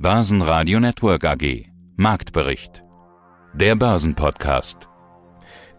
[0.00, 1.64] Börsenradio Network AG.
[1.96, 2.84] Marktbericht.
[3.52, 4.88] Der Börsenpodcast.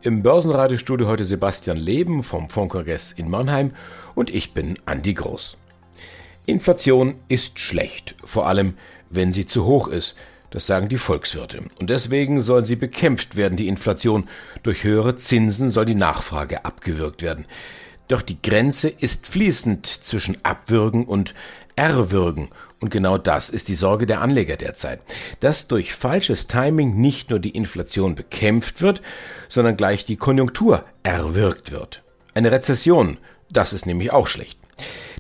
[0.01, 3.71] Im Börsenradiostudio heute Sebastian Leben vom Fondkongress in Mannheim
[4.15, 5.55] und ich bin Andi Groß.
[6.45, 8.73] Inflation ist schlecht, vor allem
[9.09, 10.15] wenn sie zu hoch ist.
[10.49, 11.63] Das sagen die Volkswirte.
[11.79, 14.27] Und deswegen soll sie bekämpft werden, die Inflation.
[14.63, 17.45] Durch höhere Zinsen soll die Nachfrage abgewürgt werden.
[18.09, 21.35] Doch die Grenze ist fließend zwischen Abwürgen und
[21.77, 22.49] Erwürgen.
[22.79, 25.01] Und genau das ist die Sorge der Anleger derzeit.
[25.41, 29.01] Dass durch falsches Timing nicht nur die Inflation bekämpft wird,
[29.49, 32.03] sondern gleich die Konjunktur erwürgt wird.
[32.33, 33.17] Eine Rezession,
[33.49, 34.57] das ist nämlich auch schlecht.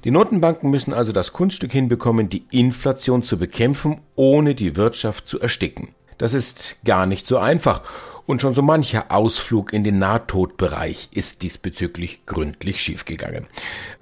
[0.05, 5.41] Die Notenbanken müssen also das Kunststück hinbekommen, die Inflation zu bekämpfen, ohne die Wirtschaft zu
[5.41, 5.89] ersticken.
[6.19, 7.81] Das ist gar nicht so einfach
[8.27, 13.47] und schon so mancher Ausflug in den Nahtodbereich ist diesbezüglich gründlich schiefgegangen.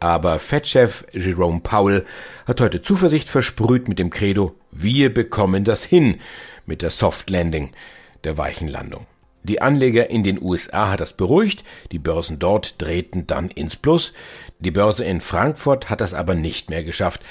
[0.02, 2.05] Aber Fed-Chef Jerome Powell
[2.45, 6.17] hat heute Zuversicht versprüht mit dem Credo, wir bekommen das hin
[6.66, 7.71] mit der Soft Landing,
[8.23, 9.05] der weichen Landung.
[9.43, 14.12] Die Anleger in den USA hat das beruhigt, die Börsen dort drehten dann ins Plus.
[14.59, 17.21] Die Börse in Frankfurt hat das aber nicht mehr geschafft.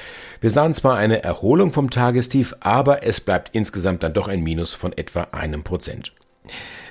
[0.40, 4.74] Wir sahen zwar eine Erholung vom Tagestief, aber es bleibt insgesamt dann doch ein Minus
[4.74, 6.12] von etwa einem Prozent.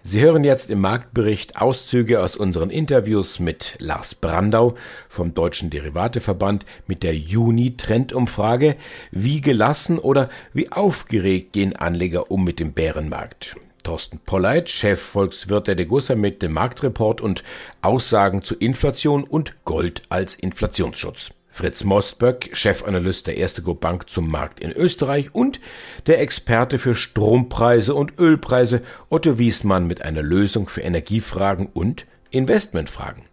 [0.08, 4.76] Sie hören jetzt im Marktbericht Auszüge aus unseren Interviews mit Lars Brandau
[5.10, 8.76] vom Deutschen Derivateverband mit der Juni-Trendumfrage.
[9.10, 13.56] Wie gelassen oder wie aufgeregt gehen Anleger um mit dem Bärenmarkt?
[13.84, 17.44] Thorsten Polleit, Chef Volkswirt der Degussa mit dem Marktreport und
[17.82, 21.32] Aussagen zu Inflation und Gold als Inflationsschutz.
[21.56, 25.62] Fritz Mosböck, Chefanalyst der Erste Group Bank zum Markt in Österreich und
[26.06, 33.24] der Experte für Strompreise und Ölpreise Otto Wiesmann mit einer Lösung für Energiefragen und Investmentfragen.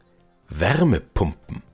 [0.48, 1.64] Wärmepumpen.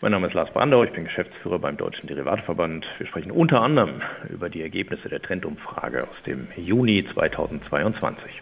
[0.00, 2.84] Mein Name ist Lars Brandau, ich bin Geschäftsführer beim Deutschen Derivateverband.
[2.98, 8.32] Wir sprechen unter anderem über die Ergebnisse der Trendumfrage aus dem Juni 2022.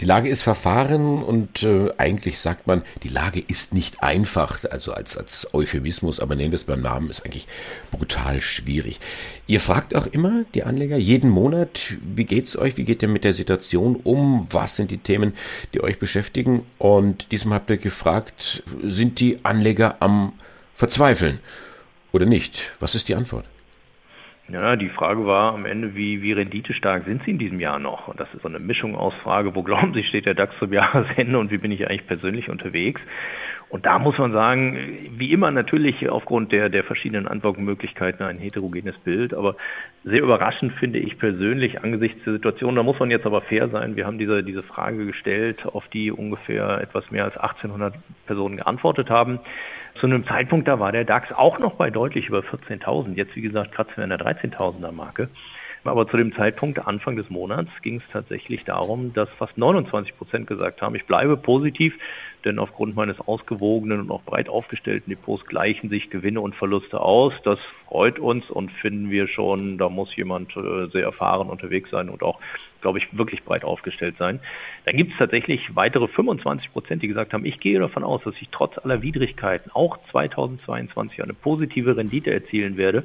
[0.00, 4.92] Die Lage ist verfahren und äh, eigentlich sagt man, die Lage ist nicht einfach, also
[4.92, 7.48] als, als Euphemismus, aber nehmen wir es beim Namen, ist eigentlich
[7.90, 9.00] brutal schwierig.
[9.48, 13.24] Ihr fragt auch immer die Anleger jeden Monat, wie geht's euch, wie geht ihr mit
[13.24, 15.32] der Situation um, was sind die Themen,
[15.74, 20.32] die euch beschäftigen und diesmal habt ihr gefragt, sind die Anleger am
[20.76, 21.40] Verzweifeln
[22.12, 22.72] oder nicht?
[22.78, 23.46] Was ist die Antwort?
[24.50, 28.08] Ja, die Frage war am Ende, wie, wie renditestark sind Sie in diesem Jahr noch?
[28.08, 30.72] Und das ist so eine Mischung aus Frage, wo glauben Sie, steht der DAX zum
[30.72, 33.00] Jahresende und wie bin ich eigentlich persönlich unterwegs?
[33.68, 34.78] Und da muss man sagen,
[35.18, 39.56] wie immer natürlich aufgrund der, der verschiedenen Antwortmöglichkeiten ein heterogenes Bild, aber
[40.04, 43.96] sehr überraschend finde ich persönlich angesichts der Situation, da muss man jetzt aber fair sein,
[43.96, 47.94] wir haben diese, diese Frage gestellt, auf die ungefähr etwas mehr als 1800
[48.24, 49.40] Personen geantwortet haben.
[50.00, 53.40] Zu einem Zeitpunkt, da war der DAX auch noch bei deutlich über 14.000, jetzt wie
[53.40, 55.28] gesagt kratzen wir an der 13.000er Marke.
[55.84, 60.46] Aber zu dem Zeitpunkt, Anfang des Monats, ging es tatsächlich darum, dass fast 29 Prozent
[60.46, 61.94] gesagt haben, ich bleibe positiv,
[62.44, 67.32] denn aufgrund meines ausgewogenen und auch breit aufgestellten Depots gleichen sich Gewinne und Verluste aus.
[67.44, 72.08] Das freut uns und finden wir schon, da muss jemand äh, sehr erfahren unterwegs sein
[72.08, 72.38] und auch,
[72.80, 74.40] glaube ich, wirklich breit aufgestellt sein.
[74.84, 78.34] Dann gibt es tatsächlich weitere 25 Prozent, die gesagt haben, ich gehe davon aus, dass
[78.40, 83.04] ich trotz aller Widrigkeiten auch 2022 eine positive Rendite erzielen werde.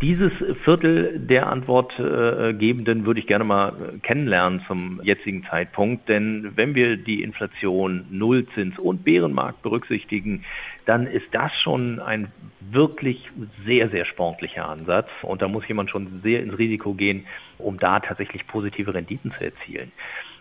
[0.00, 0.30] Dieses
[0.62, 7.20] Viertel der Antwortgebenden würde ich gerne mal kennenlernen zum jetzigen Zeitpunkt, denn wenn wir die
[7.20, 10.44] Inflation, Nullzins und Bärenmarkt berücksichtigen,
[10.86, 13.28] dann ist das schon ein wirklich
[13.66, 17.26] sehr, sehr sportlicher Ansatz und da muss jemand schon sehr ins Risiko gehen,
[17.58, 19.90] um da tatsächlich positive Renditen zu erzielen.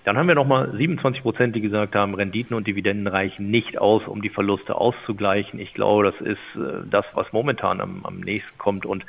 [0.04, 4.08] Dann haben wir nochmal 27 Prozent, die gesagt haben, Renditen und Dividenden reichen nicht aus,
[4.08, 5.60] um die Verluste auszugleichen.
[5.60, 9.04] Ich glaube, das ist äh, das, was momentan am, am nächsten kommt und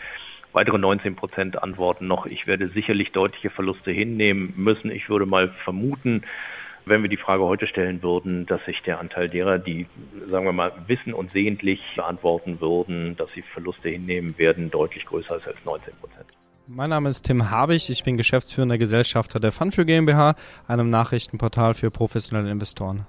[0.53, 4.91] Weitere 19 Prozent antworten noch, ich werde sicherlich deutliche Verluste hinnehmen müssen.
[4.91, 6.23] Ich würde mal vermuten,
[6.87, 9.87] wenn wir die Frage heute stellen würden, dass sich der Anteil derer, die,
[10.31, 15.37] sagen wir mal, wissen und sehentlich beantworten würden, dass sie Verluste hinnehmen werden, deutlich größer
[15.37, 16.27] ist als 19 Prozent.
[16.67, 20.35] Mein Name ist Tim Habich, ich bin geschäftsführender Gesellschafter der Funful GmbH,
[20.67, 23.07] einem Nachrichtenportal für professionelle Investoren.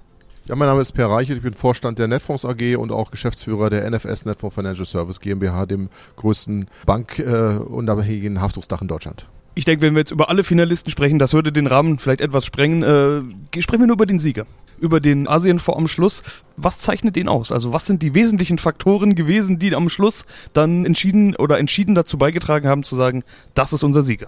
[0.50, 3.70] Ja, mein Name ist Per Reichelt, ich bin Vorstand der Netfonds AG und auch Geschäftsführer
[3.70, 9.26] der NFS Netfonds Financial Service GmbH, dem größten bankunabhängigen äh, Haftungsdach in Deutschland.
[9.54, 12.44] Ich denke, wenn wir jetzt über alle Finalisten sprechen, das würde den Rahmen vielleicht etwas
[12.44, 12.82] sprengen.
[12.82, 14.44] Äh, sprechen wir nur über den Sieger,
[14.80, 16.24] über den Asienfonds am Schluss.
[16.56, 17.52] Was zeichnet den aus?
[17.52, 22.18] Also was sind die wesentlichen Faktoren gewesen, die am Schluss dann entschieden oder entschieden dazu
[22.18, 23.22] beigetragen haben zu sagen,
[23.54, 24.26] das ist unser Sieger?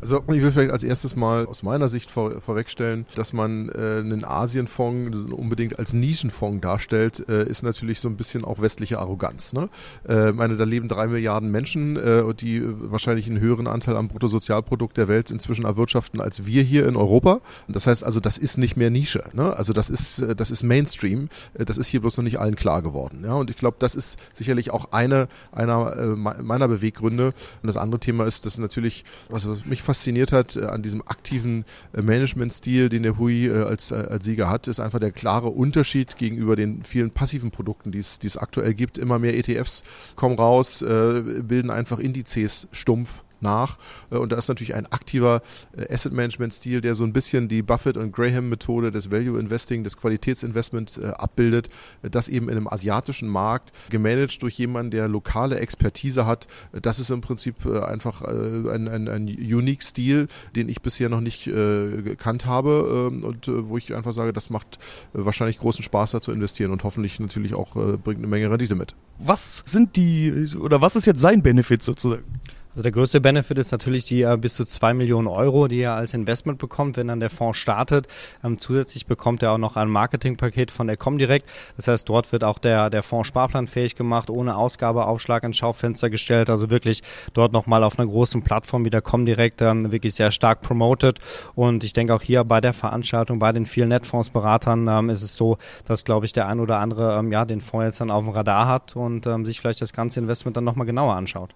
[0.00, 3.98] Also ich will vielleicht als erstes mal aus meiner Sicht vor, vorwegstellen, dass man äh,
[3.98, 9.52] einen Asienfonds unbedingt als Nischenfonds darstellt, äh, ist natürlich so ein bisschen auch westliche Arroganz.
[9.52, 9.68] Ne?
[10.08, 14.96] Äh, meine, da leben drei Milliarden Menschen, äh, die wahrscheinlich einen höheren Anteil am Bruttosozialprodukt
[14.96, 17.40] der Welt inzwischen erwirtschaften als wir hier in Europa.
[17.68, 19.24] Das heißt also, das ist nicht mehr Nische.
[19.32, 19.56] Ne?
[19.56, 21.28] Also das ist, äh, das ist Mainstream.
[21.54, 23.22] Äh, das ist hier bloß noch nicht allen klar geworden.
[23.24, 23.34] Ja?
[23.34, 27.26] Und ich glaube, das ist sicherlich auch eine einer äh, meiner Beweggründe.
[27.26, 31.64] Und das andere Thema ist, dass natürlich, was mich fasziniert hat äh, an diesem aktiven
[31.92, 36.16] äh, Managementstil, den der Hui äh, als, als Sieger hat, ist einfach der klare Unterschied
[36.16, 38.98] gegenüber den vielen passiven Produkten, die es, die es aktuell gibt.
[38.98, 39.82] Immer mehr ETFs
[40.14, 43.78] kommen raus, bilden einfach Indizes stumpf nach.
[44.10, 45.42] Äh, und da ist natürlich ein aktiver
[45.76, 49.38] äh, Asset Management Stil, der so ein bisschen die Buffett und Graham Methode des Value
[49.38, 51.68] Investing, des Qualitätsinvestments äh, abbildet,
[52.02, 56.46] das eben in einem asiatischen Markt gemanagt durch jemanden, der lokale Expertise hat.
[56.72, 61.44] Das ist im Prinzip einfach ein, ein, ein unique Stil, den ich bisher noch nicht
[61.44, 64.78] gekannt habe ähm, und wo ich einfach sage, das macht
[65.12, 68.94] wahrscheinlich großen Spaß da zu investieren und hoffentlich natürlich auch bringt eine Menge Rendite mit.
[69.18, 72.24] Was sind die oder was ist jetzt sein Benefit sozusagen?
[72.72, 75.94] Also der größte Benefit ist natürlich die äh, bis zu zwei Millionen Euro, die er
[75.94, 78.06] als Investment bekommt, wenn dann der Fonds startet.
[78.44, 81.48] Ähm, zusätzlich bekommt er auch noch ein Marketingpaket von der Comdirect.
[81.76, 86.48] Das heißt, dort wird auch der, der Fonds sparplanfähig gemacht, ohne Ausgabeaufschlag ins Schaufenster gestellt.
[86.48, 87.02] Also wirklich
[87.34, 91.18] dort nochmal auf einer großen Plattform wie der Comdirect ähm, wirklich sehr stark promoted.
[91.56, 95.34] Und ich denke auch hier bei der Veranstaltung, bei den vielen Netfondsberatern ähm, ist es
[95.34, 98.22] so, dass, glaube ich, der ein oder andere ähm, ja den Fonds jetzt dann auf
[98.22, 101.52] dem Radar hat und ähm, sich vielleicht das ganze Investment dann nochmal genauer anschaut.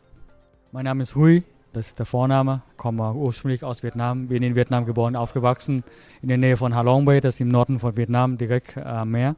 [0.75, 2.63] Mein Name ist Hui, das ist der Vorname.
[2.77, 5.85] Komme ursprünglich aus Vietnam, bin in Vietnam geboren, aufgewachsen,
[6.21, 9.13] in der Nähe von Halong Bay, das ist im Norden von Vietnam, direkt am äh,
[9.13, 9.37] Meer.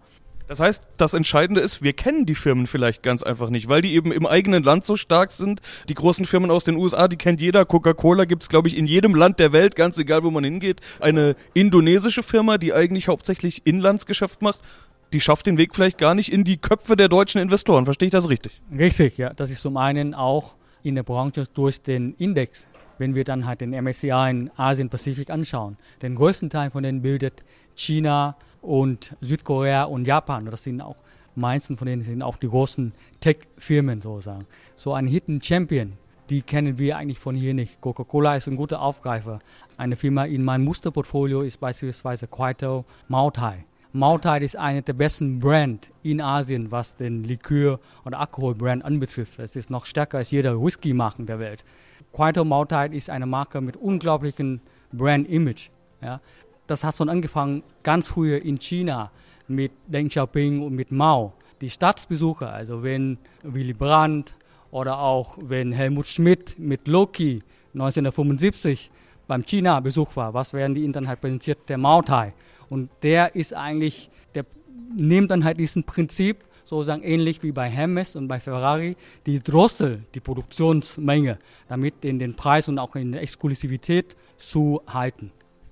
[0.48, 3.94] Das heißt, das Entscheidende ist, wir kennen die Firmen vielleicht ganz einfach nicht, weil die
[3.94, 5.60] eben im eigenen Land so stark sind.
[5.90, 7.66] Die großen Firmen aus den USA, die kennt jeder.
[7.66, 10.80] Coca-Cola gibt es, glaube ich, in jedem Land der Welt, ganz egal, wo man hingeht.
[11.00, 14.60] Eine indonesische Firma, die eigentlich hauptsächlich Inlandsgeschäft macht,
[15.12, 17.84] die schafft den Weg vielleicht gar nicht in die Köpfe der deutschen Investoren.
[17.84, 18.62] Verstehe ich das richtig?
[18.72, 19.34] Richtig, ja.
[19.34, 20.56] Das ist zum einen auch
[20.86, 22.68] in der Branche durch den Index,
[22.98, 25.76] wenn wir dann halt den MSCI in Asien-Pazifik anschauen.
[26.00, 27.42] Den größten Teil von denen bildet
[27.74, 30.46] China und Südkorea und Japan.
[30.46, 30.96] Das sind auch,
[31.34, 34.46] meisten von denen sind auch die großen Tech-Firmen sozusagen.
[34.76, 35.94] So ein Hidden Champion,
[36.30, 37.80] die kennen wir eigentlich von hier nicht.
[37.80, 39.40] Coca-Cola ist ein guter Aufgreifer.
[39.76, 43.64] Eine Firma in meinem Musterportfolio ist beispielsweise Quito Mautai.
[43.96, 49.38] Mautai ist eine der besten Brands in Asien, was den Likör- oder Alkoholbrand anbetrifft.
[49.38, 51.64] Es ist noch stärker als jeder Whisky-Marken der Welt.
[52.12, 54.60] Quaito Mautai ist eine Marke mit unglaublichem
[54.92, 55.70] Brand-Image.
[56.02, 56.20] Ja.
[56.66, 59.10] Das hat schon angefangen ganz früher in China
[59.48, 61.32] mit Deng Xiaoping und mit Mao.
[61.62, 64.34] Die Staatsbesucher, also wenn Willy Brandt
[64.72, 67.42] oder auch wenn Helmut Schmidt mit Loki
[67.72, 68.90] 1975
[69.26, 71.60] beim China-Besuch war, was werden die Internet präsentiert?
[71.70, 72.34] Der Mautai.
[72.68, 74.44] Und der ist eigentlich, der
[74.96, 80.02] nimmt dann halt diesen Prinzip, sozusagen ähnlich wie bei Hermes und bei Ferrari, die Drossel,
[80.14, 85.30] die Produktionsmenge, damit in den Preis und auch in der Exklusivität zu halten.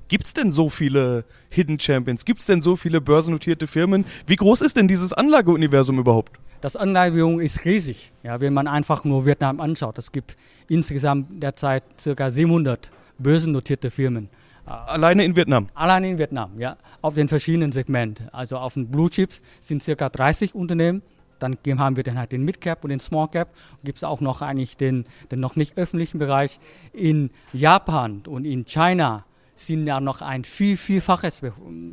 [0.09, 2.25] Gibt es denn so viele Hidden Champions?
[2.25, 4.05] Gibt es denn so viele börsennotierte Firmen?
[4.27, 6.39] Wie groß ist denn dieses Anlageuniversum überhaupt?
[6.61, 9.99] Das Anlageuniversum ist riesig, ja, wenn man einfach nur Vietnam anschaut.
[9.99, 10.37] Es gibt
[10.69, 12.31] insgesamt derzeit ca.
[12.31, 14.29] 700 börsennotierte Firmen.
[14.67, 15.69] Alleine in Vietnam?
[15.75, 16.77] Alleine in Vietnam, ja.
[17.03, 18.29] Auf den verschiedenen Segmenten.
[18.31, 21.03] Also auf den Blue Chips sind circa 30 Unternehmen.
[21.39, 23.49] Dann haben wir dann halt den Mid Cap und den Small Cap.
[23.83, 26.59] Gibt es auch noch eigentlich den, den noch nicht öffentlichen Bereich.
[26.93, 29.25] In Japan und in China
[29.57, 31.43] sind ja noch ein viel, vielfaches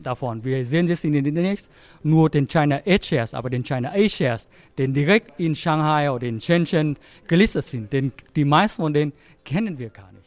[0.02, 0.44] davon.
[0.44, 1.70] Wir sehen das in den Index,
[2.02, 6.98] nur den China A-Shares, aber den China A-Shares, den direkt in Shanghai oder in Shenzhen
[7.28, 9.14] gelistet sind, den, die meisten von denen
[9.46, 10.21] kennen wir gar nicht.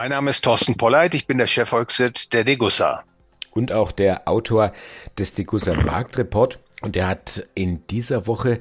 [0.00, 3.04] Mein Name ist Thorsten Polleit, ich bin der Chefvolkswirt der Degussa.
[3.50, 4.72] Und auch der Autor
[5.18, 6.58] des Degussa Marktreport.
[6.80, 8.60] Und er hat in dieser Woche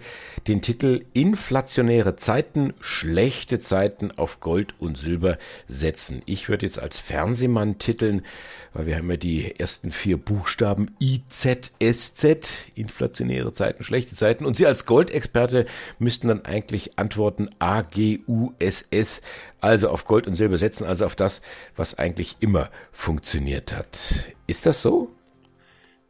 [0.50, 5.38] den Titel Inflationäre Zeiten, schlechte Zeiten auf Gold und Silber
[5.70, 6.24] setzen.
[6.26, 8.26] Ich würde jetzt als Fernsehmann titeln,
[8.74, 14.46] weil wir haben ja die ersten vier Buchstaben IZSZ, inflationäre Zeiten, schlechte Zeiten.
[14.46, 15.66] Und Sie als Goldexperte
[15.98, 19.22] müssten dann eigentlich antworten AGUSS,
[19.62, 21.42] also auf Gold und Silber setzen, also auf das,
[21.76, 24.00] was eigentlich immer funktioniert hat.
[24.48, 25.10] Ist das so?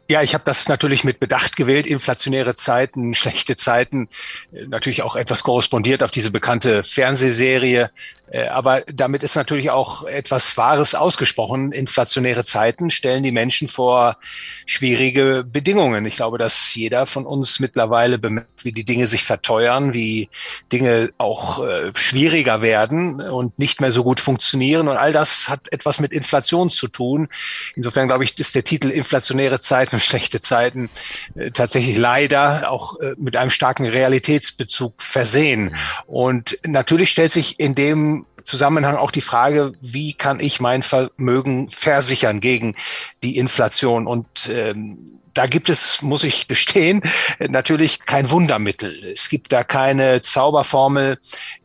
[0.10, 1.86] Ja, ich habe das natürlich mit Bedacht gewählt.
[1.86, 4.10] Inflationäre Zeiten, schlechte Zeiten,
[4.52, 7.92] natürlich auch etwas korrespondiert auf diese bekannte Fernsehserie
[8.32, 11.72] äh, aber damit ist natürlich auch etwas Wahres ausgesprochen.
[11.72, 14.18] Inflationäre Zeiten stellen die Menschen vor
[14.66, 16.06] schwierige Bedingungen.
[16.06, 20.30] Ich glaube, dass jeder von uns mittlerweile bemerkt, wie die Dinge sich verteuern, wie
[20.72, 24.88] Dinge auch äh, schwieriger werden und nicht mehr so gut funktionieren.
[24.88, 27.28] Und all das hat etwas mit Inflation zu tun.
[27.76, 30.90] Insofern glaube ich, ist der Titel Inflationäre Zeiten schlechte Zeiten
[31.36, 35.76] äh, tatsächlich leider auch äh, mit einem starken Realitätsbezug versehen.
[36.06, 41.70] Und natürlich stellt sich in dem Zusammenhang auch die Frage, wie kann ich mein Vermögen
[41.70, 42.76] versichern gegen
[43.24, 44.08] die Inflation?
[44.08, 47.02] Und ähm, da gibt es, muss ich gestehen,
[47.40, 49.06] natürlich kein Wundermittel.
[49.06, 51.18] Es gibt da keine Zauberformel,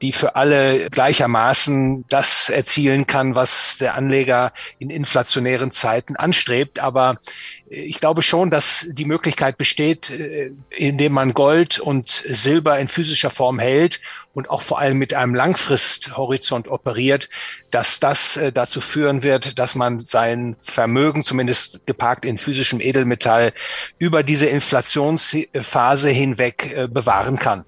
[0.02, 6.78] die für alle gleichermaßen das erzielen kann, was der Anleger in inflationären Zeiten anstrebt.
[6.78, 7.18] Aber
[7.66, 13.30] ich glaube schon, dass die Möglichkeit besteht, äh, indem man Gold und Silber in physischer
[13.30, 14.00] Form hält
[14.34, 17.28] und auch vor allem mit einem Langfristhorizont operiert,
[17.70, 23.52] dass das äh, dazu führen wird, dass man sein Vermögen, zumindest geparkt in physischem Edelmetall,
[23.98, 27.64] über diese Inflationsphase hinweg äh, bewahren kann.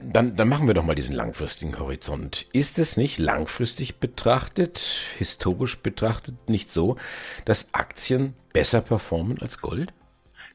[0.00, 2.46] Dann, dann machen wir doch mal diesen langfristigen Horizont.
[2.52, 4.78] Ist es nicht langfristig betrachtet,
[5.18, 6.96] historisch betrachtet, nicht so,
[7.44, 9.92] dass Aktien besser performen als Gold?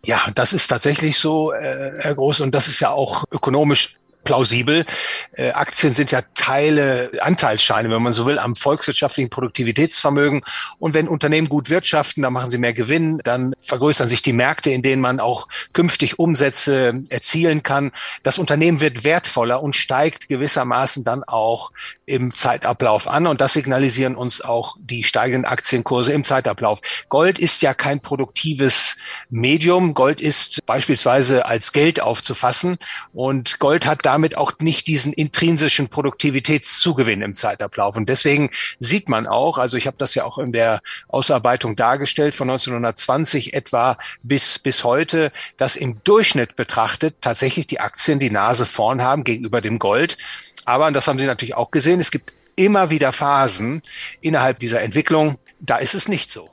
[0.06, 4.86] Ja, das ist tatsächlich so, äh, Herr Groß, und das ist ja auch ökonomisch plausibel.
[5.34, 10.42] Äh, Aktien sind ja Teile, Anteilsscheine, wenn man so will, am volkswirtschaftlichen Produktivitätsvermögen.
[10.80, 14.72] Und wenn Unternehmen gut wirtschaften, dann machen sie mehr Gewinn, dann vergrößern sich die Märkte,
[14.72, 17.92] in denen man auch künftig Umsätze erzielen kann.
[18.24, 21.72] Das Unternehmen wird wertvoller und steigt gewissermaßen dann auch
[22.06, 23.28] im Zeitablauf an.
[23.28, 26.80] Und das signalisieren uns auch die steigenden Aktienkurse im Zeitablauf.
[27.10, 28.98] Gold ist ja kein produktives
[29.30, 29.94] Medium.
[29.94, 32.78] Gold ist beispielsweise als Geld aufzufassen.
[33.14, 37.96] Und Gold hat damit auch nicht diesen intrinsischen Produktivitätszugewinn im Zeitablauf.
[37.96, 42.36] Und deswegen sieht man auch, also ich habe das ja auch in der Ausarbeitung dargestellt,
[42.36, 48.66] von 1920 etwa bis, bis heute, dass im Durchschnitt betrachtet tatsächlich die Aktien die Nase
[48.66, 50.18] vorn haben gegenüber dem Gold.
[50.66, 53.82] Aber, und das haben Sie natürlich auch gesehen, es gibt immer wieder Phasen
[54.20, 56.50] innerhalb dieser Entwicklung, da ist es nicht so.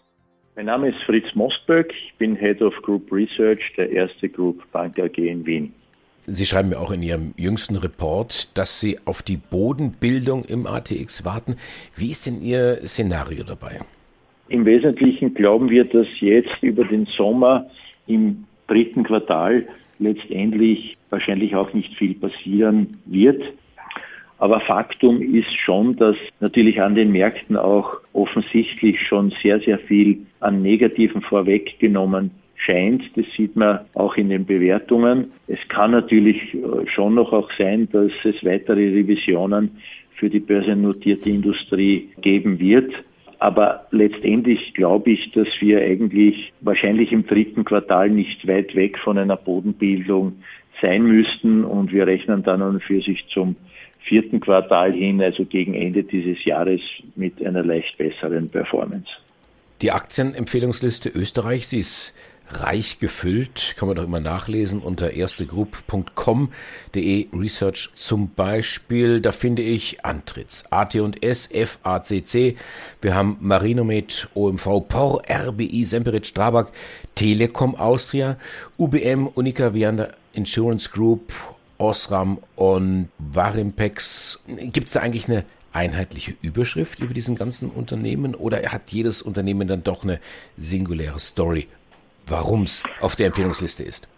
[0.54, 4.96] Mein Name ist Fritz Mostböck, ich bin Head of Group Research der Erste Group Bank
[5.00, 5.74] AG in Wien.
[6.30, 11.25] Sie schreiben mir auch in Ihrem jüngsten Report, dass Sie auf die Bodenbildung im ATX
[11.25, 11.56] warten.
[11.97, 13.80] Wie ist denn Ihr Szenario dabei?
[14.50, 17.70] Im Wesentlichen glauben wir, dass jetzt über den Sommer
[18.06, 19.66] im dritten Quartal
[19.99, 23.42] letztendlich wahrscheinlich auch nicht viel passieren wird.
[24.38, 30.26] Aber Faktum ist schon, dass natürlich an den Märkten auch offensichtlich schon sehr, sehr viel
[30.40, 33.02] an Negativen vorweggenommen scheint.
[33.16, 35.33] Das sieht man auch in den Bewertungen.
[35.49, 39.78] Es kann natürlich äh, schon noch auch sein, dass es weitere Revisionen
[40.14, 42.92] für die börsennotierte Industrie geben wird.
[43.40, 49.16] Aber letztendlich glaube ich, dass wir eigentlich wahrscheinlich im dritten Quartal nicht weit weg von
[49.16, 50.33] einer Bodenbildung
[50.80, 53.57] sein müssten und wir rechnen dann und für sich zum
[54.08, 56.80] vierten Quartal hin, also gegen Ende dieses Jahres,
[57.16, 59.08] mit einer leicht besseren Performance.
[59.82, 62.14] Die Aktienempfehlungsliste Österreich, sie ist
[62.50, 69.20] reich gefüllt, kann man doch immer nachlesen unter erstegroup.com.de Research zum Beispiel.
[69.20, 72.56] Da finde ich Antritts, AT&S, FACC,
[73.02, 76.72] wir haben Marinomed, OMV, POR, RBI, Semperit, Strabag,
[77.14, 78.38] Telekom Austria,
[78.78, 81.34] UBM, Unica Vianda Insurance Group,
[81.78, 84.42] Osram und Varimpex.
[84.73, 89.68] Gibt es da eigentlich eine einheitliche Überschrift über diesen ganzen Unternehmen oder hat jedes Unternehmen
[89.68, 90.18] dann doch eine
[90.56, 91.66] singuläre Story,
[92.26, 94.08] warum es auf der Empfehlungsliste ist?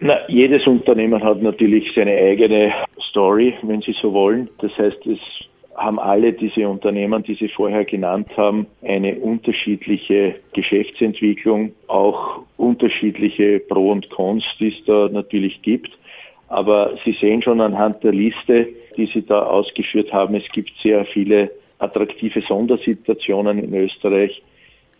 [0.00, 2.72] Na, jedes Unternehmen hat natürlich seine eigene
[3.10, 4.48] Story, wenn Sie so wollen.
[4.58, 5.18] Das heißt, es
[5.74, 13.90] haben alle diese Unternehmen, die Sie vorher genannt haben, eine unterschiedliche Geschäftsentwicklung, auch unterschiedliche Pro
[13.90, 15.90] und Cons, die es da natürlich gibt.
[16.48, 21.04] Aber Sie sehen schon anhand der Liste, die Sie da ausgeführt haben, es gibt sehr
[21.06, 24.42] viele attraktive Sondersituationen in Österreich,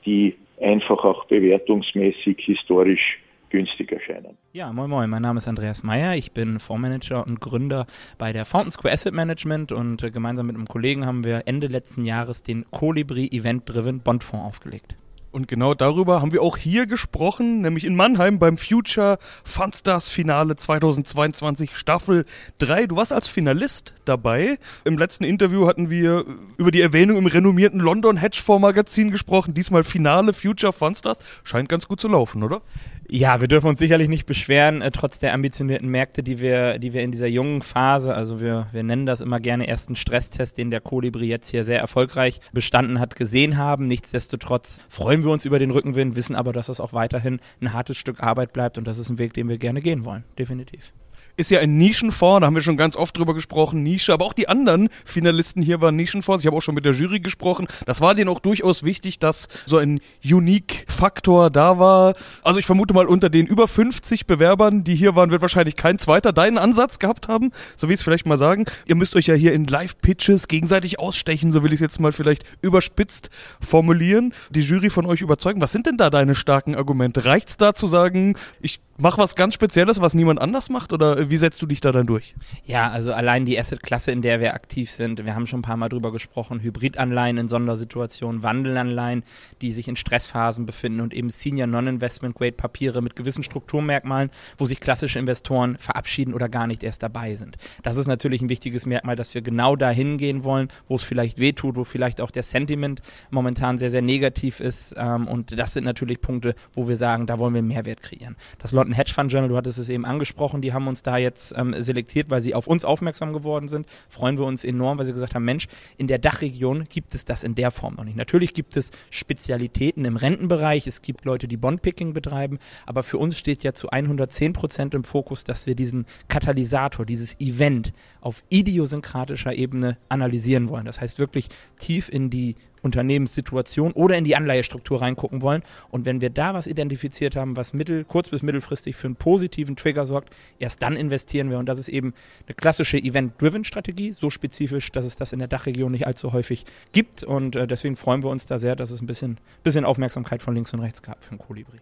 [0.05, 3.19] die einfach auch bewertungsmäßig historisch
[3.50, 4.37] günstig erscheinen.
[4.52, 7.87] Ja, moin moin, mein Name ist Andreas Meyer, ich bin Fondsmanager und Gründer
[8.19, 11.67] bei der Fountain Square Asset Management und äh, gemeinsam mit einem Kollegen haben wir Ende
[11.67, 14.97] letzten Jahres den Colibri Event Driven Bondfonds aufgelegt.
[15.30, 20.56] Und genau darüber haben wir auch hier gesprochen, nämlich in Mannheim beim Future Funstars Finale
[20.56, 22.25] 2022 Staffel
[22.58, 22.87] 3.
[22.87, 24.58] Du warst als Finalist dabei.
[24.85, 26.25] Im letzten Interview hatten wir
[26.56, 29.52] über die Erwähnung im renommierten London Hedgefonds Magazin gesprochen.
[29.52, 31.18] Diesmal Finale Future Funstars.
[31.44, 32.62] Scheint ganz gut zu laufen, oder?
[33.10, 36.92] Ja, wir dürfen uns sicherlich nicht beschweren, äh, trotz der ambitionierten Märkte, die wir, die
[36.92, 40.70] wir in dieser jungen Phase, also wir, wir nennen das immer gerne ersten Stresstest, den
[40.70, 43.86] der Kolibri jetzt hier sehr erfolgreich bestanden hat, gesehen haben.
[43.86, 47.96] Nichtsdestotrotz freuen wir uns über den Rückenwind, wissen aber, dass es auch weiterhin ein hartes
[47.96, 50.24] Stück Arbeit bleibt und das ist ein Weg, den wir gerne gehen wollen.
[50.38, 50.92] Definitiv
[51.38, 54.33] ist ja ein Nischenfonds, da haben wir schon ganz oft drüber gesprochen, Nische, aber auch
[54.33, 56.42] die anderen Finalisten hier waren Nischenfonds.
[56.42, 57.68] Ich habe auch schon mit der Jury gesprochen.
[57.87, 62.14] Das war denen auch durchaus wichtig, dass so ein Unique-Faktor da war.
[62.42, 66.00] Also ich vermute mal, unter den über 50 Bewerbern, die hier waren, wird wahrscheinlich kein
[66.00, 68.64] zweiter deinen Ansatz gehabt haben, so wie ich es vielleicht mal sagen.
[68.87, 72.11] Ihr müsst euch ja hier in Live-Pitches gegenseitig ausstechen, so will ich es jetzt mal
[72.11, 73.30] vielleicht überspitzt
[73.61, 74.35] formulieren.
[74.50, 75.61] Die Jury von euch überzeugen.
[75.61, 77.25] Was sind denn da deine starken Argumente?
[77.25, 80.93] Reicht's da zu sagen, ich mach was ganz Spezielles, was niemand anders macht?
[80.93, 82.35] Oder wie setzt du dich da dann durch?
[82.64, 85.76] Ja, also allein die Asset-Klasse, in der wir aktiv sind, wir haben schon ein paar
[85.76, 89.23] Mal drüber gesprochen, Hybridanleihen in Sondersituationen, Wandelanleihen,
[89.61, 95.19] die sich in Stressphasen befinden und eben Senior Non-Investment-Grade-Papiere mit gewissen Strukturmerkmalen, wo sich klassische
[95.19, 97.57] Investoren verabschieden oder gar nicht erst dabei sind.
[97.83, 101.38] Das ist natürlich ein wichtiges Merkmal, dass wir genau dahin gehen wollen, wo es vielleicht
[101.38, 103.00] wehtut, wo vielleicht auch der Sentiment
[103.31, 104.95] momentan sehr, sehr negativ ist.
[104.97, 108.37] Ähm, und das sind natürlich Punkte, wo wir sagen, da wollen wir Mehrwert kreieren.
[108.59, 111.75] Das Hedge Fund Journal, du hattest es eben angesprochen, die haben uns da jetzt ähm,
[111.83, 113.87] selektiert, weil sie auf uns aufmerksam geworden sind.
[114.09, 117.45] Freuen wir uns enorm, weil sie gesagt haben, Mensch, in der Dachregion gibt es das
[117.45, 118.16] in der Form noch nicht.
[118.16, 123.38] Natürlich gibt es Spezialitäten im Rentenbereich, es gibt Leute, die Bondpicking betreiben, aber für uns
[123.38, 129.54] steht ja zu 110 Prozent im Fokus, dass wir diesen Katalysator, dieses Event auf idiosynkratischer
[129.54, 130.85] Ebene analysieren wollen.
[130.85, 135.62] Das heißt wirklich tief in die Unternehmenssituation oder in die Anleihestruktur reingucken wollen.
[135.90, 139.76] Und wenn wir da was identifiziert haben, was mittel-, kurz- bis mittelfristig für einen positiven
[139.76, 141.58] Trigger sorgt, erst dann investieren wir.
[141.58, 142.14] Und das ist eben
[142.47, 147.23] eine klassische Event-Driven-Strategie, so spezifisch, dass es das in der Dachregion nicht allzu häufig gibt.
[147.23, 150.54] Und äh, deswegen freuen wir uns da sehr, dass es ein bisschen, bisschen Aufmerksamkeit von
[150.54, 151.78] links und rechts gab für den Kolibri.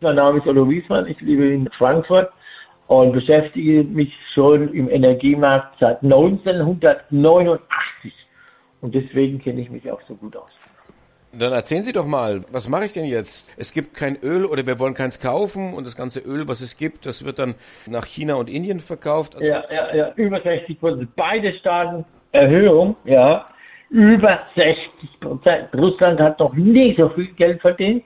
[0.00, 2.30] Mein Name ist Otto Wiesmann, ich lebe in Frankfurt
[2.86, 7.60] und beschäftige mich schon im Energiemarkt seit 1989.
[8.80, 10.50] Und deswegen kenne ich mich auch so gut aus.
[11.32, 13.52] Dann erzählen Sie doch mal, was mache ich denn jetzt?
[13.58, 16.76] Es gibt kein Öl oder wir wollen keins kaufen und das ganze Öl, was es
[16.76, 17.54] gibt, das wird dann
[17.86, 19.36] nach China und Indien verkauft.
[19.40, 21.14] Ja, ja, ja, über 60 Prozent.
[21.16, 23.46] Beide Staaten Erhöhung, ja,
[23.90, 25.68] über 60 Prozent.
[25.74, 28.04] Russland hat noch nie so viel Geld verdient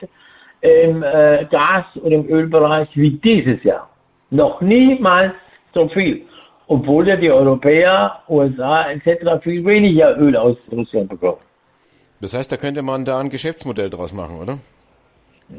[0.61, 3.89] im äh, Gas- und im Ölbereich wie dieses Jahr.
[4.31, 5.35] Noch niemals
[5.75, 6.25] so viel
[6.73, 9.43] obwohl ja die Europäer, USA etc.
[9.43, 11.43] viel weniger Öl aus Russland bekommen.
[12.21, 14.59] Das heißt, da könnte man da ein Geschäftsmodell draus machen, oder?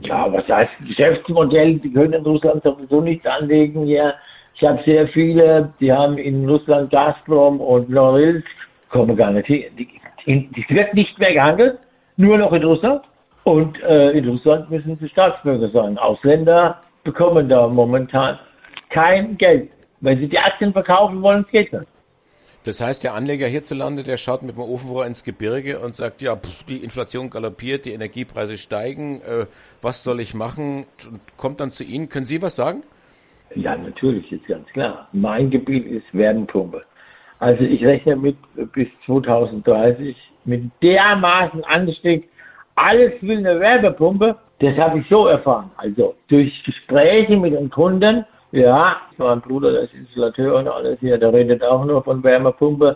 [0.02, 1.76] Ja, was heißt Geschäftsmodell?
[1.76, 4.16] Die können in Russland sowieso nichts anlegen hier.
[4.56, 8.48] Ich habe sehr viele, die haben in Russland Gazprom und Norilsk,
[8.90, 9.66] kommen gar nicht hin.
[9.78, 9.88] Die,
[10.26, 11.78] die wird nicht mehr gehandelt,
[12.18, 13.04] nur noch in Russland.
[13.44, 15.98] Und äh, in Russland müssen sie Staatsbürger sein.
[15.98, 18.40] Ausländer bekommen da momentan
[18.90, 19.70] kein Geld.
[20.04, 21.86] Wenn sie die Aktien verkaufen wollen, geht das.
[22.66, 26.36] Das heißt, der Anleger hierzulande, der schaut mit dem Ofenrohr ins Gebirge und sagt, ja,
[26.36, 29.46] pff, die Inflation galoppiert, die Energiepreise steigen, äh,
[29.82, 30.86] was soll ich machen?
[31.10, 32.10] Und kommt dann zu Ihnen.
[32.10, 32.84] Können Sie was sagen?
[33.56, 35.08] Ja, natürlich, ist ganz klar.
[35.14, 36.84] Mein Gebiet ist Wärmepumpe.
[37.40, 38.38] Also ich rechne mit
[38.74, 42.30] bis 2030 mit dermaßen Anstieg.
[42.76, 44.38] Alles will eine Wärmepumpe.
[44.60, 45.72] Das habe ich so erfahren.
[45.78, 51.18] Also durch Gespräche mit den Kunden ja, mein Bruder, der ist Installateur und alles hier,
[51.18, 52.96] der redet auch nur von Wärmepumpe.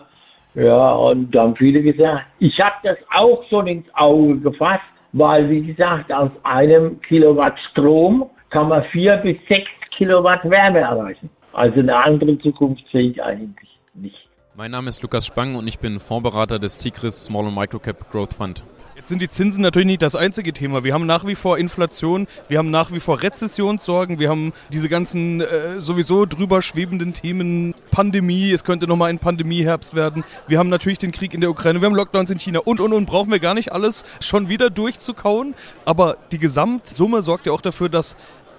[0.54, 5.50] Ja, und da haben viele gesagt, ich habe das auch schon ins Auge gefasst, weil,
[5.50, 11.28] wie gesagt, aus einem Kilowatt Strom kann man vier bis sechs Kilowatt Wärme erreichen.
[11.52, 14.28] Also eine andere Zukunft sehe ich eigentlich nicht.
[14.54, 18.32] Mein Name ist Lukas Spang und ich bin Fondsberater des Tigris Small and Microcap Growth
[18.32, 18.62] Fund.
[19.08, 20.84] Sind die Zinsen natürlich nicht das einzige Thema.
[20.84, 24.90] Wir haben nach wie vor Inflation, wir haben nach wie vor Rezessionssorgen, wir haben diese
[24.90, 30.24] ganzen äh, sowieso drüber schwebenden Themen, Pandemie, es könnte nochmal ein Pandemieherbst werden.
[30.46, 32.92] Wir haben natürlich den Krieg in der Ukraine, wir haben Lockdowns in China und und
[32.92, 35.54] und brauchen wir gar nicht alles schon wieder durchzukauen.
[35.86, 38.14] Aber die Gesamtsumme sorgt ja auch dafür, dass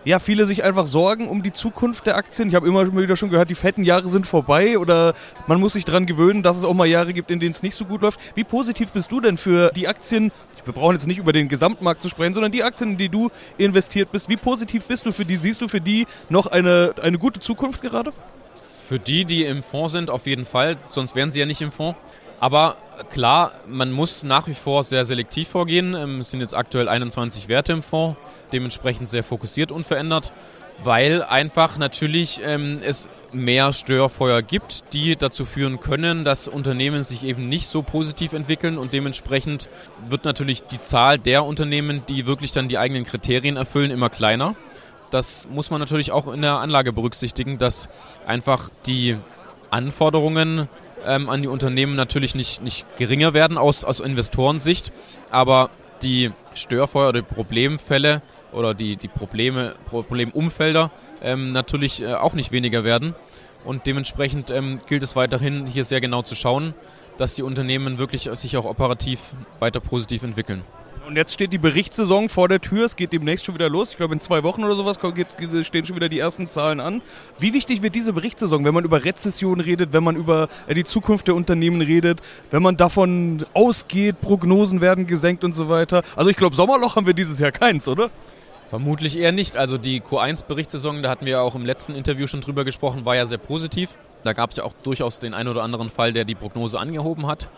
[0.05, 2.47] ja, viele sich einfach sorgen um die Zukunft der Aktien.
[2.47, 5.13] Ich habe immer wieder schon gehört, die fetten Jahre sind vorbei oder
[5.47, 7.75] man muss sich daran gewöhnen, dass es auch mal Jahre gibt, in denen es nicht
[7.75, 8.19] so gut läuft.
[8.35, 10.31] Wie positiv bist du denn für die Aktien?
[10.63, 13.29] Wir brauchen jetzt nicht über den Gesamtmarkt zu sprechen, sondern die Aktien, in die du
[13.57, 14.29] investiert bist.
[14.29, 15.37] Wie positiv bist du für die?
[15.37, 18.13] Siehst du für die noch eine, eine gute Zukunft gerade?
[18.87, 20.77] Für die, die im Fonds sind, auf jeden Fall.
[20.87, 21.99] Sonst wären sie ja nicht im Fonds.
[22.39, 22.77] Aber
[23.09, 25.93] klar, man muss nach wie vor sehr selektiv vorgehen.
[25.95, 28.17] Ähm, es sind jetzt aktuell 21 Werte im Fonds,
[28.51, 30.31] dementsprechend sehr fokussiert unverändert,
[30.83, 37.23] weil einfach natürlich ähm, es mehr Störfeuer gibt, die dazu führen können, dass Unternehmen sich
[37.23, 39.69] eben nicht so positiv entwickeln und dementsprechend
[40.07, 44.55] wird natürlich die Zahl der Unternehmen, die wirklich dann die eigenen Kriterien erfüllen, immer kleiner.
[45.11, 47.89] Das muss man natürlich auch in der Anlage berücksichtigen, dass
[48.25, 49.17] einfach die
[49.71, 50.67] Anforderungen
[51.05, 54.91] ähm, an die Unternehmen natürlich nicht, nicht geringer werden aus, aus Investorensicht,
[55.31, 55.69] aber
[56.01, 62.83] die Störfeuer oder Problemfälle oder die, die Probleme, Problemumfelder ähm, natürlich äh, auch nicht weniger
[62.83, 63.15] werden.
[63.65, 66.73] Und dementsprechend ähm, gilt es weiterhin hier sehr genau zu schauen,
[67.17, 70.63] dass die Unternehmen wirklich sich auch operativ weiter positiv entwickeln.
[71.09, 72.85] Und jetzt steht die Berichtssaison vor der Tür.
[72.85, 73.89] Es geht demnächst schon wieder los.
[73.89, 77.01] Ich glaube, in zwei Wochen oder sowas stehen schon wieder die ersten Zahlen an.
[77.39, 80.83] Wie wichtig wird diese Berichtssaison, wenn man über Rezession redet, wenn man über äh, die
[80.83, 82.21] Zukunft der Unternehmen redet,
[82.51, 86.03] wenn man davon ausgeht, Prognosen werden gesenkt und so weiter?
[86.15, 88.11] Also ich glaube, Sommerloch haben wir dieses Jahr keins, oder?
[88.69, 89.57] Vermutlich eher nicht.
[89.57, 93.25] Also die Q1-Berichtssaison, da hatten wir auch im letzten Interview schon drüber gesprochen, war ja
[93.25, 93.97] sehr positiv.
[94.23, 97.25] Da gab es ja auch durchaus den einen oder anderen Fall, der die Prognose angehoben
[97.25, 97.49] hat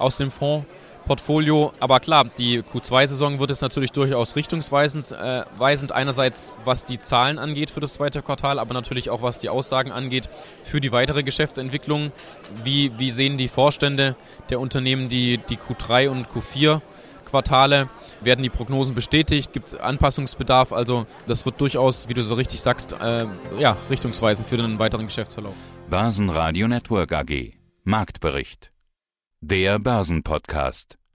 [0.00, 0.66] aus dem Fonds.
[1.10, 1.72] Portfolio.
[1.80, 7.38] Aber klar, die Q2-Saison wird jetzt natürlich durchaus richtungsweisend, äh, weisend einerseits was die Zahlen
[7.38, 10.28] angeht für das zweite Quartal, aber natürlich auch was die Aussagen angeht
[10.62, 12.12] für die weitere Geschäftsentwicklung.
[12.62, 14.14] Wie, wie sehen die Vorstände
[14.50, 16.80] der Unternehmen die, die Q3 und Q4
[17.24, 17.88] Quartale?
[18.20, 19.52] Werden die Prognosen bestätigt?
[19.52, 20.72] Gibt es Anpassungsbedarf?
[20.72, 23.26] Also das wird durchaus, wie du so richtig sagst, äh,
[23.58, 25.54] ja, richtungsweisend für den weiteren Geschäftsverlauf.
[25.88, 27.54] Börsenradio Network AG.
[27.82, 28.69] Marktbericht.
[29.42, 30.99] Der Börsenpodcast.